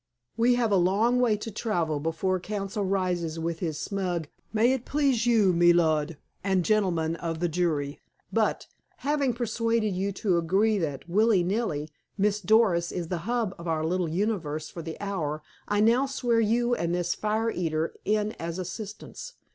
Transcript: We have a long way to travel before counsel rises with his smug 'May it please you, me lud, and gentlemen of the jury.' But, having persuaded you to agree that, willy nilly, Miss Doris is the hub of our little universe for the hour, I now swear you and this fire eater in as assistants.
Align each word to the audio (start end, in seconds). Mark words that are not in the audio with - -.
We 0.35 0.55
have 0.55 0.71
a 0.71 0.77
long 0.77 1.19
way 1.19 1.37
to 1.37 1.51
travel 1.51 1.99
before 1.99 2.39
counsel 2.39 2.83
rises 2.83 3.37
with 3.37 3.59
his 3.59 3.77
smug 3.77 4.29
'May 4.51 4.73
it 4.73 4.83
please 4.83 5.27
you, 5.27 5.53
me 5.53 5.73
lud, 5.73 6.17
and 6.43 6.65
gentlemen 6.65 7.15
of 7.17 7.39
the 7.39 7.47
jury.' 7.47 7.99
But, 8.33 8.65
having 9.05 9.31
persuaded 9.31 9.91
you 9.95 10.11
to 10.13 10.39
agree 10.39 10.79
that, 10.79 11.07
willy 11.07 11.43
nilly, 11.43 11.91
Miss 12.17 12.41
Doris 12.41 12.91
is 12.91 13.09
the 13.09 13.19
hub 13.29 13.53
of 13.59 13.67
our 13.67 13.85
little 13.85 14.09
universe 14.09 14.69
for 14.71 14.81
the 14.81 14.99
hour, 14.99 15.43
I 15.67 15.81
now 15.81 16.07
swear 16.07 16.39
you 16.39 16.73
and 16.73 16.95
this 16.95 17.13
fire 17.13 17.51
eater 17.51 17.93
in 18.03 18.31
as 18.39 18.57
assistants. 18.57 19.33